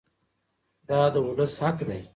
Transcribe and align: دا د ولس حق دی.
دا 0.87 1.01
د 1.13 1.15
ولس 1.27 1.53
حق 1.63 1.77
دی. 1.87 2.01